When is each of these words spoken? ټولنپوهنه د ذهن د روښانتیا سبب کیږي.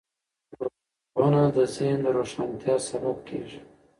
ټولنپوهنه 1.13 1.43
د 1.55 1.57
ذهن 1.73 1.97
د 2.03 2.07
روښانتیا 2.17 2.75
سبب 2.89 3.17
کیږي. 3.27 3.59